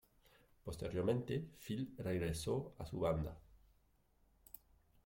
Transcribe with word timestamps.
Posteriormente 0.63 1.51
Phil 1.59 1.93
regresó 1.99 2.73
a 2.79 2.87
su 2.87 2.99
banda. 2.99 3.37